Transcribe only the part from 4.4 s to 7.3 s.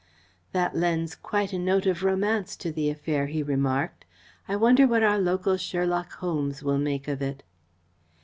"I wonder what our local Sherlock Holmes will make of